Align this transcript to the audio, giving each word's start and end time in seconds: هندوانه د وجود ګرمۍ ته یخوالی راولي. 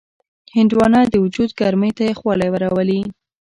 هندوانه 0.55 1.01
د 1.07 1.13
وجود 1.23 1.49
ګرمۍ 1.59 1.91
ته 1.97 2.03
یخوالی 2.11 2.49
راولي. 2.63 3.01